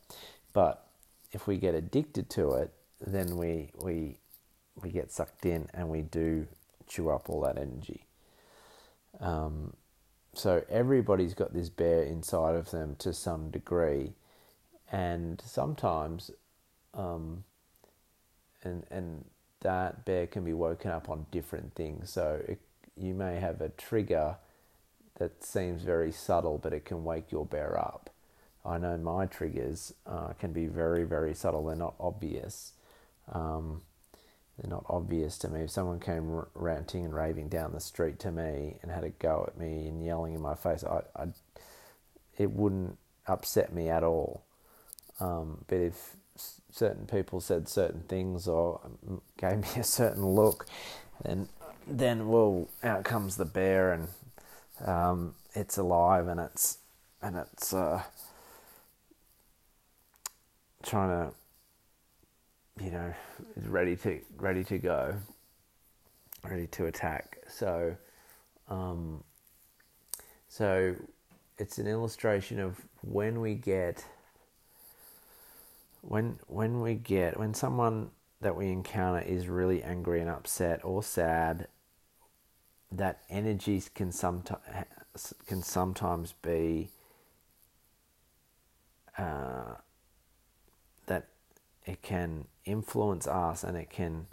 But 0.54 0.86
if 1.32 1.48
we 1.48 1.58
get 1.58 1.76
addicted 1.76 2.30
to 2.32 2.54
it, 2.54 2.72
then 3.06 3.36
we 3.38 3.72
we 3.78 4.18
we 4.82 4.92
get 4.92 5.12
sucked 5.12 5.46
in 5.46 5.68
and 5.74 5.90
we 5.90 6.02
do 6.02 6.48
chew 6.88 7.10
up 7.10 7.30
all 7.30 7.42
that 7.42 7.58
energy. 7.58 8.06
Um, 9.20 9.74
so 10.34 10.64
everybody's 10.70 11.34
got 11.34 11.54
this 11.54 11.70
bear 11.70 12.04
inside 12.04 12.56
of 12.56 12.72
them 12.72 12.96
to 13.00 13.14
some 13.14 13.52
degree, 13.52 14.14
and 14.92 15.42
sometimes, 15.46 16.32
um, 16.94 17.44
and 18.64 18.86
and 18.90 19.26
that 19.62 20.06
bear 20.06 20.28
can 20.28 20.44
be 20.44 20.54
woken 20.54 20.92
up 20.92 21.10
on 21.10 21.26
different 21.32 21.76
things. 21.76 22.10
So 22.12 22.42
it, 22.48 22.60
you 22.96 23.14
may 23.14 23.40
have 23.40 23.62
a 23.62 23.70
trigger 23.70 24.38
that 25.20 25.44
seems 25.44 25.84
very 25.84 26.12
subtle, 26.12 26.58
but 26.58 26.74
it 26.74 26.86
can 26.86 27.04
wake 27.04 27.32
your 27.32 27.46
bear 27.46 27.80
up. 27.80 28.10
I 28.66 28.78
know 28.78 28.98
my 28.98 29.26
triggers 29.26 29.94
uh, 30.08 30.34
can 30.34 30.54
be 30.54 30.68
very, 30.68 31.04
very 31.04 31.34
subtle. 31.34 31.66
They're 31.66 31.76
not 31.76 31.96
obvious. 32.00 32.74
Um, 33.32 33.82
they're 34.64 34.70
not 34.70 34.86
obvious 34.90 35.38
to 35.40 35.50
me. 35.50 35.62
If 35.62 35.72
someone 35.72 36.00
came 36.00 36.34
r- 36.34 36.48
ranting 36.54 37.04
and 37.04 37.14
raving 37.14 37.50
down 37.50 37.74
the 37.74 37.82
street 37.82 38.18
to 38.20 38.32
me 38.32 38.78
and 38.82 38.92
had 38.92 39.04
a 39.04 39.10
go 39.10 39.44
at 39.48 39.58
me 39.60 39.88
and 39.88 40.04
yelling 40.04 40.34
in 40.34 40.42
my 40.42 40.56
face, 40.56 40.84
I, 40.86 41.02
I 41.16 41.28
it 42.38 42.52
wouldn't 42.52 42.98
upset 43.28 43.74
me 43.74 43.90
at 43.90 44.04
all. 44.04 44.44
Um, 45.20 45.66
but 45.68 45.80
if 45.80 46.16
certain 46.72 47.06
people 47.06 47.42
said 47.42 47.68
certain 47.68 48.04
things 48.04 48.48
or 48.48 48.82
gave 49.38 49.58
me 49.58 49.68
a 49.82 49.84
certain 49.84 50.26
look, 50.26 50.66
then 51.24 51.50
then 51.86 52.30
well, 52.30 52.70
out 52.84 53.04
comes 53.04 53.36
the 53.36 53.46
bear 53.46 53.92
and 53.92 54.08
um, 54.86 55.36
it's 55.54 55.78
alive 55.78 56.28
and 56.28 56.40
it's 56.40 56.78
and 57.22 57.36
it's 57.36 57.74
uh, 57.74 58.02
trying 60.84 61.10
to, 61.10 61.34
you 62.82 62.92
know, 62.92 63.14
is 63.56 63.68
ready 63.68 63.96
to 63.98 64.20
ready 64.38 64.64
to 64.66 64.78
go, 64.78 65.16
ready 66.44 66.68
to 66.68 66.86
attack. 66.86 67.38
So, 67.48 67.96
um, 68.70 69.24
so 70.48 70.96
it's 71.58 71.78
an 71.78 71.88
illustration 71.88 72.60
of 72.60 72.82
when 73.02 73.42
we 73.42 73.56
get 73.56 74.06
when 76.02 76.40
when 76.48 76.82
we 76.82 76.96
get 76.96 77.40
when 77.40 77.54
someone 77.54 78.10
that 78.42 78.56
we 78.56 78.68
encounter 78.68 79.22
is 79.22 79.48
really 79.48 79.82
angry 79.82 80.20
and 80.20 80.30
upset 80.30 80.84
or 80.84 81.02
sad 81.02 81.68
that 82.92 83.22
energies 83.30 83.90
can 83.94 84.12
sometimes 84.12 85.34
can 85.48 85.62
sometimes 85.62 86.34
be 86.42 86.90
uh, 89.18 89.76
it 91.86 92.02
can 92.02 92.46
influence 92.66 93.28
us 93.28 93.64
and 93.64 93.78
it 93.78 93.90
can 93.90 94.28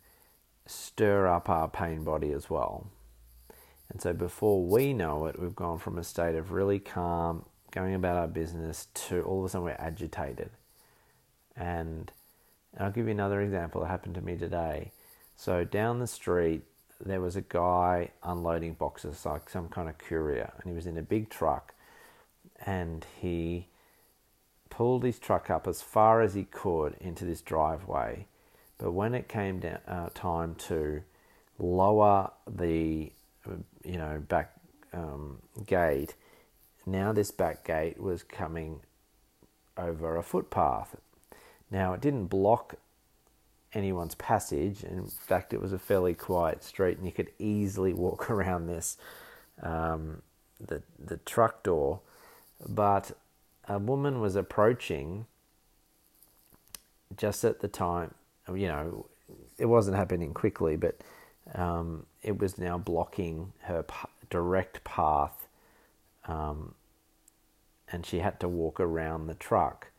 stir 0.66 1.26
up 1.26 1.48
our 1.48 1.68
pain 1.68 2.04
body 2.04 2.32
as 2.32 2.48
well. 2.48 2.86
And 3.90 4.00
so 4.00 4.12
before 4.12 4.62
we 4.64 4.92
know 4.92 5.26
it, 5.26 5.40
we've 5.40 5.56
gone 5.56 5.78
from 5.78 5.98
a 5.98 6.04
state 6.04 6.36
of 6.36 6.52
really 6.52 6.78
calm, 6.78 7.44
going 7.72 7.94
about 7.94 8.16
our 8.16 8.28
business, 8.28 8.86
to 8.94 9.22
all 9.22 9.40
of 9.40 9.46
a 9.46 9.48
sudden 9.48 9.64
we're 9.64 9.76
agitated. 9.78 10.50
And, 11.56 12.12
I'll 12.78 12.92
give 12.92 13.06
you 13.06 13.10
another 13.10 13.40
example 13.40 13.80
that 13.80 13.88
happened 13.88 14.14
to 14.14 14.20
me 14.20 14.36
today. 14.36 14.92
So 15.34 15.64
down 15.64 15.98
the 15.98 16.06
street, 16.06 16.62
there 17.04 17.20
was 17.20 17.34
a 17.34 17.40
guy 17.40 18.10
unloading 18.22 18.74
boxes, 18.74 19.24
like 19.26 19.50
some 19.50 19.68
kind 19.68 19.88
of 19.88 19.98
courier, 19.98 20.52
and 20.56 20.70
he 20.70 20.76
was 20.76 20.86
in 20.86 20.96
a 20.98 21.02
big 21.02 21.30
truck, 21.30 21.74
and 22.64 23.04
he 23.20 23.66
pulled 24.70 25.04
his 25.04 25.18
truck 25.18 25.50
up 25.50 25.66
as 25.66 25.82
far 25.82 26.22
as 26.22 26.34
he 26.34 26.44
could 26.44 26.96
into 27.00 27.24
this 27.24 27.42
driveway. 27.42 28.26
But 28.78 28.92
when 28.92 29.14
it 29.14 29.28
came 29.28 29.60
down, 29.60 29.80
uh, 29.86 30.08
time 30.14 30.54
to 30.68 31.02
lower 31.58 32.30
the, 32.48 33.12
you 33.84 33.98
know, 33.98 34.22
back 34.26 34.54
um, 34.94 35.38
gate, 35.66 36.14
now 36.86 37.12
this 37.12 37.30
back 37.30 37.64
gate 37.64 38.00
was 38.00 38.22
coming 38.22 38.80
over 39.76 40.16
a 40.16 40.22
footpath. 40.22 40.96
Now 41.70 41.92
it 41.92 42.00
didn't 42.00 42.26
block 42.26 42.76
anyone's 43.72 44.14
passage. 44.14 44.82
In 44.82 45.06
fact, 45.06 45.52
it 45.52 45.60
was 45.60 45.72
a 45.72 45.78
fairly 45.78 46.14
quiet 46.14 46.62
street, 46.62 46.98
and 46.98 47.06
you 47.06 47.12
could 47.12 47.30
easily 47.38 47.92
walk 47.92 48.30
around 48.30 48.66
this 48.66 48.96
um, 49.62 50.22
the 50.58 50.82
the 50.98 51.18
truck 51.18 51.62
door. 51.62 52.00
But 52.68 53.12
a 53.70 53.78
woman 53.78 54.20
was 54.20 54.34
approaching 54.34 55.26
just 57.16 57.44
at 57.44 57.60
the 57.60 57.68
time, 57.68 58.12
you 58.52 58.66
know, 58.66 59.06
it 59.58 59.66
wasn't 59.66 59.96
happening 59.96 60.34
quickly, 60.34 60.76
but 60.76 61.00
um, 61.54 62.04
it 62.22 62.36
was 62.40 62.58
now 62.58 62.76
blocking 62.76 63.52
her 63.62 63.84
p- 63.84 64.08
direct 64.28 64.82
path, 64.82 65.46
um, 66.26 66.74
and 67.92 68.04
she 68.04 68.18
had 68.18 68.40
to 68.40 68.48
walk 68.48 68.80
around 68.80 69.28
the 69.28 69.34
truck. 69.34 69.92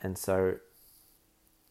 And 0.00 0.16
so 0.16 0.56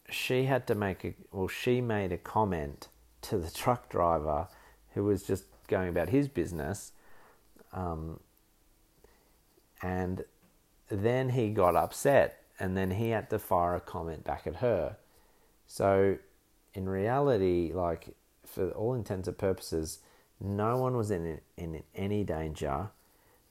she 0.10 0.46
had 0.46 0.68
to 0.68 0.76
make 0.76 1.06
a, 1.06 1.14
well, 1.32 1.48
she 1.48 1.80
made 1.80 2.12
a 2.12 2.18
comment 2.18 2.90
to 3.22 3.38
the 3.38 3.50
truck 3.50 3.88
driver 3.88 4.50
who 4.96 5.06
was 5.06 5.24
just 5.24 5.46
going 5.68 5.88
about 5.88 6.10
his 6.10 6.28
business. 6.28 6.92
Um, 7.72 8.20
and 9.82 10.26
then 10.92 11.30
he 11.30 11.50
got 11.50 11.76
upset 11.76 12.44
and 12.60 12.78
then 12.78 12.92
he 12.92 13.10
had 13.10 13.30
to 13.32 13.40
fire 13.40 13.76
a 13.76 13.80
comment 13.80 14.24
back 14.24 14.46
at 14.46 14.58
her. 14.58 14.98
So, 15.66 16.18
in 16.74 16.88
reality, 16.88 17.72
like 17.74 18.16
for 18.46 18.70
all 18.72 18.94
intents 18.94 19.28
and 19.28 19.38
purposes, 19.38 20.00
no 20.40 20.78
one 20.78 20.96
was 20.96 21.10
in, 21.10 21.40
in 21.58 21.84
any 21.96 22.24
danger. 22.24 22.90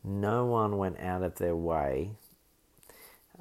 No 0.04 0.46
one 0.46 0.78
went 0.78 1.00
out 1.00 1.22
of 1.22 1.36
their 1.36 1.56
way. 1.56 2.12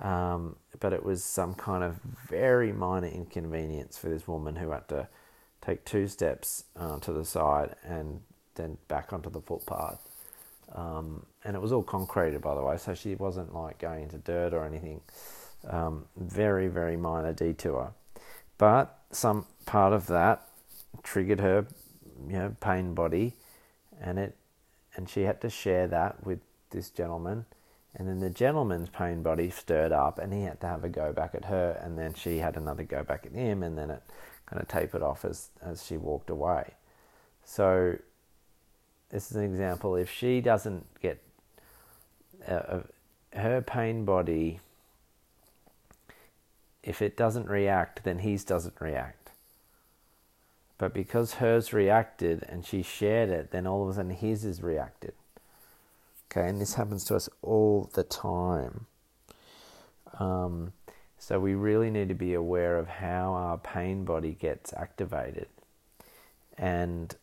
Um, 0.01 0.55
but 0.79 0.93
it 0.93 1.03
was 1.03 1.23
some 1.23 1.55
kind 1.55 1.83
of 1.83 1.99
very 2.29 2.71
minor 2.71 3.07
inconvenience 3.07 3.97
for 3.97 4.09
this 4.09 4.27
woman 4.27 4.55
who 4.55 4.71
had 4.71 4.87
to 4.89 5.09
take 5.61 5.83
two 5.83 6.07
steps 6.07 6.63
uh, 6.77 6.99
to 6.99 7.11
the 7.11 7.25
side 7.25 7.75
and 7.83 8.21
then 8.55 8.77
back 8.87 9.11
onto 9.11 9.29
the 9.29 9.41
footpath. 9.41 9.99
Um, 10.73 11.25
and 11.43 11.55
it 11.55 11.61
was 11.61 11.71
all 11.71 11.83
concreted, 11.83 12.41
by 12.41 12.55
the 12.55 12.61
way, 12.61 12.77
so 12.77 12.93
she 12.93 13.15
wasn't 13.15 13.53
like 13.53 13.79
going 13.79 14.03
into 14.03 14.17
dirt 14.17 14.53
or 14.53 14.65
anything. 14.65 15.01
Um, 15.67 16.05
very, 16.17 16.67
very 16.67 16.97
minor 16.97 17.33
detour. 17.33 17.93
But 18.57 18.97
some 19.11 19.45
part 19.65 19.93
of 19.93 20.07
that 20.07 20.47
triggered 21.03 21.39
her, 21.39 21.65
you 22.27 22.33
know, 22.33 22.55
pain 22.59 22.93
body, 22.93 23.35
and 24.01 24.19
it, 24.19 24.35
and 24.95 25.09
she 25.09 25.21
had 25.21 25.41
to 25.41 25.49
share 25.49 25.87
that 25.87 26.25
with 26.25 26.39
this 26.71 26.89
gentleman. 26.89 27.45
And 27.95 28.07
then 28.07 28.19
the 28.19 28.29
gentleman's 28.29 28.89
pain 28.89 29.23
body 29.23 29.49
stirred 29.49 29.91
up, 29.91 30.19
and 30.19 30.33
he 30.33 30.43
had 30.43 30.61
to 30.61 30.67
have 30.67 30.83
a 30.83 30.89
go 30.89 31.11
back 31.11 31.33
at 31.33 31.45
her, 31.45 31.79
and 31.81 31.97
then 31.97 32.13
she 32.13 32.37
had 32.37 32.55
another 32.55 32.83
go 32.83 33.03
back 33.03 33.25
at 33.25 33.31
him, 33.31 33.63
and 33.63 33.77
then 33.77 33.89
it 33.89 34.03
kind 34.45 34.61
of 34.61 34.67
tapered 34.67 35.01
off 35.01 35.25
as 35.25 35.49
as 35.61 35.85
she 35.85 35.97
walked 35.97 36.29
away. 36.29 36.73
So 37.43 37.97
this 39.09 39.31
is 39.31 39.37
an 39.37 39.43
example. 39.43 39.95
If 39.95 40.09
she 40.09 40.41
doesn't 40.41 40.85
get 41.01 41.21
uh, 42.47 42.79
her 43.33 43.61
pain 43.61 44.05
body, 44.05 44.59
if 46.83 47.01
it 47.01 47.17
doesn't 47.17 47.47
react, 47.47 48.03
then 48.03 48.19
his 48.19 48.43
doesn't 48.43 48.79
react. 48.79 49.31
But 50.77 50.93
because 50.93 51.35
hers 51.35 51.73
reacted 51.73 52.43
and 52.47 52.65
she 52.65 52.81
shared 52.81 53.29
it, 53.29 53.51
then 53.51 53.67
all 53.67 53.83
of 53.83 53.89
a 53.89 53.93
sudden 53.95 54.11
his 54.11 54.45
is 54.45 54.63
reacted. 54.63 55.13
Okay, 56.31 56.47
and 56.47 56.61
this 56.61 56.75
happens 56.75 57.03
to 57.05 57.15
us 57.15 57.27
all 57.41 57.89
the 57.93 58.03
time. 58.03 58.85
Um, 60.19 60.73
so 61.17 61.39
we 61.39 61.53
really 61.53 61.89
need 61.89 62.07
to 62.09 62.15
be 62.15 62.33
aware 62.33 62.77
of 62.77 62.87
how 62.87 63.33
our 63.33 63.57
pain 63.57 64.05
body 64.05 64.31
gets 64.39 64.71
activated. 64.73 65.47
And 66.57 67.15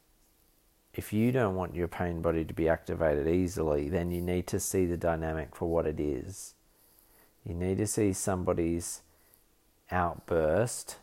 if 0.97 1.12
you 1.12 1.31
don't 1.31 1.55
want 1.55 1.75
your 1.75 1.88
pain 1.88 2.23
body 2.23 2.43
to 2.43 2.55
be 2.55 2.71
activated 2.71 3.29
easily, 3.29 3.91
then 3.91 4.11
you 4.11 4.23
need 4.23 4.47
to 4.47 4.59
see 4.59 4.87
the 4.87 4.97
dynamic 4.97 5.55
for 5.55 5.69
what 5.69 5.87
it 5.87 6.00
is. 6.00 6.55
You 7.45 7.55
need 7.55 7.76
to 7.79 7.87
see 7.87 8.15
somebody's 8.15 9.03
outburst. 9.91 10.97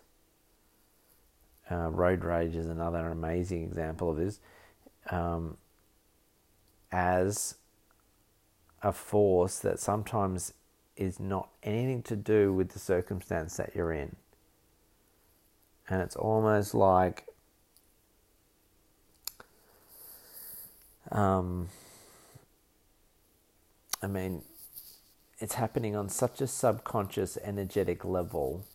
Uh, 1.71 1.89
road 1.89 2.23
rage 2.23 2.55
is 2.55 2.65
another 2.65 3.07
amazing 3.09 3.63
example 3.63 4.09
of 4.09 4.17
this. 4.17 4.39
Um, 5.11 5.57
as 6.91 7.55
a 8.81 8.91
force 8.91 9.59
that 9.59 9.79
sometimes 9.79 10.53
is 10.97 11.19
not 11.19 11.49
anything 11.61 12.01
to 12.03 12.15
do 12.15 12.51
with 12.51 12.69
the 12.69 12.79
circumstance 12.79 13.57
that 13.57 13.75
you're 13.75 13.93
in. 13.93 14.15
And 15.87 16.01
it's 16.01 16.15
almost 16.15 16.73
like 16.73 17.27
um, 21.13 21.69
I 24.01 24.07
mean, 24.07 24.41
it's 25.39 25.55
happening 25.55 25.95
on 25.95 26.09
such 26.09 26.41
a 26.41 26.47
subconscious 26.47 27.37
energetic 27.43 28.03
level 28.03 28.65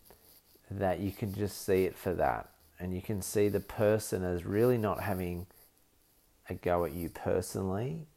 that 0.71 0.99
you 0.99 1.11
can 1.11 1.33
just 1.33 1.65
see 1.65 1.85
it 1.85 1.95
for 1.95 2.13
that. 2.13 2.49
And 2.79 2.93
you 2.93 3.01
can 3.01 3.21
see 3.21 3.49
the 3.49 3.59
person 3.59 4.23
as 4.23 4.45
really 4.45 4.77
not 4.77 5.01
having 5.01 5.47
a 6.49 6.53
go 6.53 6.85
at 6.85 6.93
you 6.93 7.09
personally, 7.09 8.07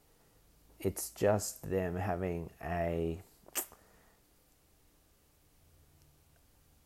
it's 0.81 1.11
just 1.11 1.69
them 1.71 1.97
having 1.97 2.51
a 2.65 3.21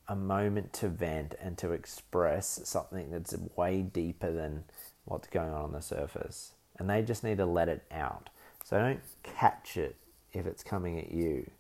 a 0.09 0.15
moment 0.15 0.73
to 0.73 0.89
vent 0.89 1.35
and 1.41 1.59
to 1.59 1.73
express 1.73 2.61
something 2.65 3.11
that's 3.11 3.35
way 3.57 3.83
deeper 3.83 4.31
than 4.31 4.63
what's 5.05 5.27
going 5.27 5.53
on 5.53 5.63
on 5.63 5.73
the 5.73 5.83
surface. 5.83 6.53
And 6.79 6.89
they 6.91 7.03
just 7.03 7.25
need 7.25 7.39
to 7.39 7.47
let 7.47 7.69
it 7.69 7.83
out. 7.91 8.29
So 8.65 8.79
don't 8.79 9.01
catch 9.23 9.77
it 9.77 9.97
if 10.33 10.47
it's 10.47 10.63
coming 10.63 10.99
at 10.99 11.13
you. 11.13 11.51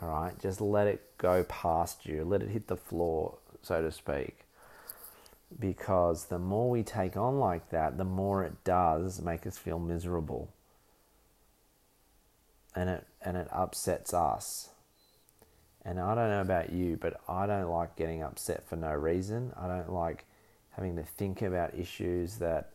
All 0.00 0.08
right, 0.08 0.38
just 0.38 0.60
let 0.60 0.86
it 0.86 1.16
go 1.16 1.44
past 1.44 2.04
you, 2.04 2.24
let 2.24 2.42
it 2.42 2.50
hit 2.50 2.66
the 2.66 2.76
floor, 2.76 3.38
so 3.62 3.80
to 3.80 3.90
speak. 3.90 4.40
Because 5.58 6.26
the 6.26 6.38
more 6.38 6.68
we 6.68 6.82
take 6.82 7.16
on 7.16 7.38
like 7.38 7.70
that, 7.70 7.96
the 7.96 8.04
more 8.04 8.44
it 8.44 8.64
does 8.64 9.22
make 9.22 9.46
us 9.46 9.56
feel 9.56 9.78
miserable 9.78 10.50
and 12.76 12.90
it 12.90 13.06
and 13.22 13.36
it 13.36 13.48
upsets 13.50 14.12
us. 14.12 14.68
And 15.84 15.98
I 15.98 16.14
don't 16.14 16.30
know 16.30 16.40
about 16.40 16.72
you, 16.72 16.98
but 17.00 17.20
I 17.28 17.46
don't 17.46 17.70
like 17.70 17.96
getting 17.96 18.22
upset 18.22 18.68
for 18.68 18.76
no 18.76 18.92
reason. 18.92 19.52
I 19.56 19.66
don't 19.66 19.92
like 19.92 20.24
having 20.72 20.96
to 20.96 21.02
think 21.02 21.42
about 21.42 21.78
issues 21.78 22.36
that 22.36 22.72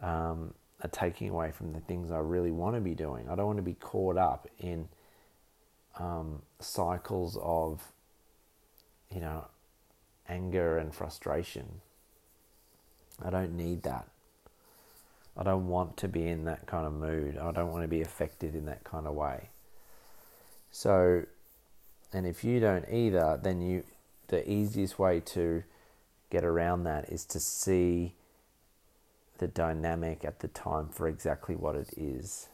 um, 0.00 0.54
are 0.82 0.88
taking 0.90 1.30
away 1.30 1.52
from 1.52 1.72
the 1.72 1.80
things 1.80 2.10
I 2.10 2.18
really 2.18 2.50
want 2.50 2.74
to 2.74 2.80
be 2.80 2.94
doing. 2.94 3.28
I 3.28 3.34
don't 3.34 3.46
want 3.46 3.58
to 3.58 3.62
be 3.62 3.74
caught 3.74 4.16
up 4.16 4.48
in 4.58 4.88
um, 5.98 6.42
cycles 6.60 7.38
of, 7.40 7.82
you 9.10 9.20
know, 9.20 9.46
anger 10.28 10.76
and 10.78 10.94
frustration. 10.94 11.80
I 13.24 13.30
don't 13.30 13.56
need 13.56 13.82
that. 13.84 14.08
I 15.36 15.42
don't 15.42 15.68
want 15.68 15.96
to 15.98 16.08
be 16.08 16.26
in 16.26 16.44
that 16.44 16.66
kind 16.66 16.86
of 16.86 16.92
mood. 16.92 17.36
I 17.36 17.52
don't 17.52 17.70
want 17.70 17.84
to 17.84 17.88
be 17.88 18.00
affected 18.00 18.54
in 18.54 18.66
that 18.66 18.84
kind 18.84 19.06
of 19.06 19.14
way. 19.14 19.50
So, 20.70 21.24
and 22.12 22.26
if 22.26 22.44
you 22.44 22.60
don't 22.60 22.86
either, 22.90 23.38
then 23.42 23.60
you 23.60 23.84
the 24.28 24.50
easiest 24.50 24.98
way 24.98 25.20
to 25.20 25.62
get 26.30 26.44
around 26.44 26.84
that 26.84 27.08
is 27.10 27.24
to 27.24 27.38
see 27.38 28.14
the 29.38 29.46
dynamic 29.46 30.24
at 30.24 30.40
the 30.40 30.48
time 30.48 30.88
for 30.88 31.08
exactly 31.08 31.54
what 31.54 31.76
it 31.76 31.90
is. 31.96 32.48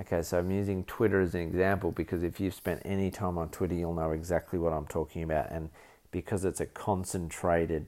Okay, 0.00 0.22
so 0.22 0.38
I'm 0.38 0.50
using 0.50 0.84
Twitter 0.84 1.20
as 1.20 1.34
an 1.34 1.40
example 1.40 1.90
because 1.90 2.22
if 2.22 2.38
you've 2.38 2.54
spent 2.54 2.82
any 2.84 3.10
time 3.10 3.36
on 3.36 3.48
Twitter, 3.48 3.74
you'll 3.74 3.94
know 3.94 4.12
exactly 4.12 4.58
what 4.58 4.72
I'm 4.72 4.86
talking 4.86 5.22
about. 5.22 5.50
And 5.50 5.70
because 6.12 6.44
it's 6.44 6.60
a 6.60 6.66
concentrated 6.66 7.86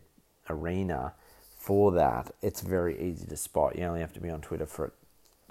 arena, 0.48 1.14
for 1.56 1.92
that, 1.92 2.34
it's 2.42 2.62
very 2.62 3.00
easy 3.00 3.26
to 3.26 3.36
spot. 3.36 3.76
You 3.76 3.84
only 3.84 4.00
have 4.00 4.12
to 4.14 4.20
be 4.20 4.30
on 4.30 4.40
Twitter 4.40 4.66
for 4.66 4.92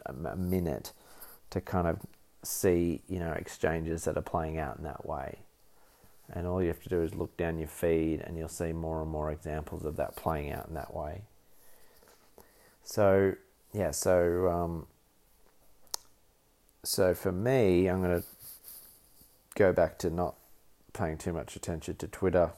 a 0.05 0.35
minute 0.35 0.91
to 1.51 1.61
kind 1.61 1.87
of 1.87 1.99
see, 2.43 3.01
you 3.07 3.19
know, 3.19 3.31
exchanges 3.31 4.05
that 4.05 4.17
are 4.17 4.21
playing 4.21 4.57
out 4.57 4.77
in 4.77 4.83
that 4.83 5.05
way. 5.05 5.39
And 6.31 6.45
all 6.45 6.61
you 6.61 6.67
have 6.67 6.81
to 6.83 6.89
do 6.89 7.01
is 7.01 7.15
look 7.15 7.35
down 7.37 7.57
your 7.57 7.67
feed 7.67 8.21
and 8.21 8.37
you'll 8.37 8.47
see 8.47 8.71
more 8.71 9.01
and 9.01 9.09
more 9.09 9.31
examples 9.31 9.83
of 9.83 9.95
that 9.95 10.15
playing 10.15 10.51
out 10.51 10.67
in 10.67 10.75
that 10.75 10.93
way. 10.93 11.23
So, 12.83 13.33
yeah, 13.73 13.91
so 13.91 14.47
um, 14.47 14.87
so 16.83 17.13
for 17.13 17.31
me, 17.31 17.87
I'm 17.87 18.01
going 18.01 18.21
to 18.21 18.27
go 19.55 19.73
back 19.73 19.97
to 19.99 20.09
not 20.09 20.35
paying 20.93 21.17
too 21.17 21.33
much 21.33 21.55
attention 21.55 21.95
to 21.97 22.07
Twitter. 22.07 22.51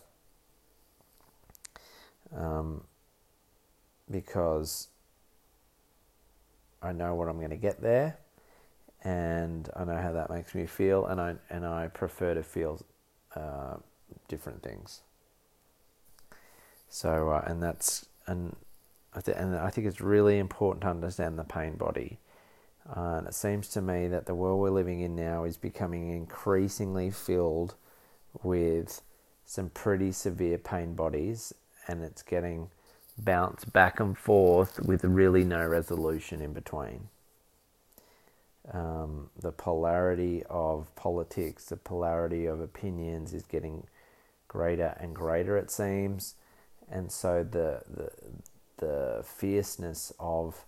Um, 2.36 2.84
because 4.10 4.88
I 6.82 6.92
know 6.94 7.16
what 7.16 7.28
I'm 7.28 7.38
going 7.38 7.50
to 7.50 7.58
get 7.58 7.82
there, 7.82 8.18
and 9.04 9.70
I 9.76 9.84
know 9.84 9.98
how 9.98 10.14
that 10.14 10.30
makes 10.30 10.56
me 10.56 10.66
feel, 10.66 11.06
and 11.06 11.20
I 11.20 11.36
and 11.50 11.66
I 11.66 11.88
prefer 11.88 12.34
to 12.34 12.44
feel 12.44 12.80
uh, 13.36 13.78
different 14.28 14.64
things. 14.64 15.02
So 16.90 17.30
uh, 17.30 17.44
and 17.46 17.62
that's 17.62 18.06
and 18.28 18.56
I 19.14 19.22
th- 19.22 19.38
and 19.38 19.56
I 19.56 19.70
think 19.70 19.88
it's 19.88 20.02
really 20.02 20.40
important 20.40 20.82
to 20.82 20.90
understand 20.90 21.38
the 21.38 21.44
pain 21.44 21.76
body. 21.76 22.20
Uh, 22.90 23.16
and 23.18 23.28
it 23.28 23.34
seems 23.34 23.68
to 23.70 23.82
me 23.82 24.08
that 24.08 24.26
the 24.26 24.34
world 24.36 24.60
we're 24.60 24.72
living 24.72 25.02
in 25.02 25.16
now 25.16 25.44
is 25.44 25.56
becoming 25.56 26.10
increasingly 26.10 27.12
filled 27.12 27.76
with 28.44 29.02
some 29.46 29.70
pretty 29.70 30.12
severe 30.12 30.58
pain 30.58 30.96
bodies, 30.96 31.54
and 31.88 32.04
it's 32.04 32.24
getting 32.24 32.70
bounced 33.18 33.72
back 33.72 34.00
and 34.00 34.18
forth 34.18 34.80
with 34.80 35.04
really 35.04 35.44
no 35.44 35.66
resolution 35.66 36.42
in 36.42 36.54
between. 36.54 37.10
Um, 38.72 39.30
the 39.40 39.52
polarity 39.52 40.44
of 40.50 40.94
politics, 40.96 41.66
the 41.66 41.78
polarity 41.78 42.46
of 42.46 42.60
opinions 42.60 43.34
is 43.34 43.44
getting 43.44 43.88
greater 44.48 44.96
and 45.00 45.16
greater, 45.16 45.58
it 45.58 45.72
seems, 45.72 46.36
and 46.90 47.12
so 47.12 47.44
the 47.44 47.82
the 47.90 48.12
the 48.78 49.24
fierceness 49.24 50.14
of 50.20 50.66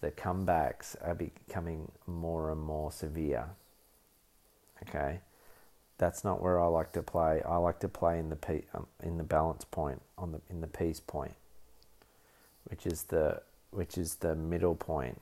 the 0.00 0.10
comebacks 0.10 0.96
are 1.00 1.14
becoming 1.14 1.92
more 2.06 2.50
and 2.50 2.60
more 2.60 2.90
severe. 2.90 3.50
Okay, 4.82 5.20
that's 5.98 6.24
not 6.24 6.42
where 6.42 6.60
I 6.60 6.66
like 6.66 6.92
to 6.92 7.02
play. 7.02 7.40
I 7.42 7.56
like 7.56 7.78
to 7.80 7.88
play 7.88 8.18
in 8.18 8.30
the 8.30 8.62
um, 8.74 8.86
in 9.02 9.16
the 9.16 9.24
balance 9.24 9.64
point 9.64 10.02
on 10.18 10.32
the 10.32 10.40
in 10.50 10.60
the 10.60 10.66
peace 10.66 11.00
point 11.00 11.34
which 12.68 12.86
is 12.86 13.04
the 13.04 13.40
which 13.70 13.98
is 13.98 14.16
the 14.16 14.34
middle 14.34 14.74
point 14.74 15.20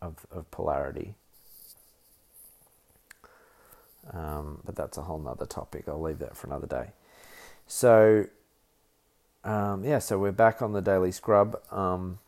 of 0.00 0.26
of 0.30 0.50
polarity. 0.50 1.14
Um, 4.12 4.60
but 4.64 4.74
that's 4.74 4.96
a 4.96 5.02
whole 5.02 5.18
nother 5.18 5.46
topic. 5.46 5.84
I'll 5.86 6.00
leave 6.00 6.18
that 6.18 6.36
for 6.36 6.46
another 6.46 6.66
day. 6.66 6.90
So, 7.66 8.26
um, 9.44 9.84
yeah, 9.84 9.98
so 9.98 10.18
we're 10.18 10.32
back 10.32 10.62
on 10.62 10.72
the 10.72 10.80
daily 10.80 11.12
scrub. 11.12 11.60
Um, 11.70 12.18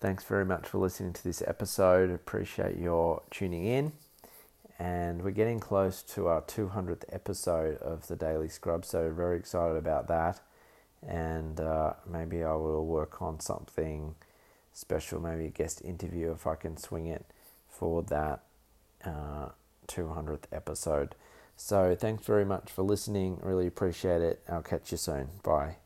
thanks 0.00 0.22
very 0.22 0.44
much 0.44 0.68
for 0.68 0.78
listening 0.78 1.12
to 1.14 1.24
this 1.24 1.42
episode. 1.46 2.10
Appreciate 2.10 2.76
your 2.76 3.22
tuning 3.30 3.64
in. 3.64 3.92
And 4.78 5.22
we're 5.22 5.30
getting 5.30 5.60
close 5.60 6.02
to 6.14 6.28
our 6.28 6.42
200th 6.42 7.04
episode 7.10 7.78
of 7.78 8.06
the 8.06 8.16
Daily 8.16 8.48
Scrub, 8.48 8.84
so 8.84 9.12
very 9.12 9.38
excited 9.38 9.76
about 9.76 10.08
that 10.08 10.40
and 11.06 11.60
uh, 11.60 11.94
maybe 12.08 12.42
I 12.42 12.54
will 12.54 12.86
work 12.86 13.20
on 13.20 13.40
something 13.40 14.14
special, 14.72 15.20
maybe 15.20 15.46
a 15.46 15.50
guest 15.50 15.82
interview 15.84 16.32
if 16.32 16.46
I 16.46 16.54
can 16.54 16.76
swing 16.76 17.06
it 17.06 17.24
for 17.68 18.02
that 18.04 18.40
uh, 19.04 19.48
200th 19.88 20.44
episode. 20.52 21.14
So, 21.56 21.94
thanks 21.94 22.24
very 22.24 22.44
much 22.44 22.70
for 22.70 22.82
listening. 22.82 23.38
Really 23.42 23.66
appreciate 23.66 24.22
it. 24.22 24.42
I'll 24.48 24.62
catch 24.62 24.90
you 24.90 24.98
soon. 24.98 25.28
Bye. 25.42 25.81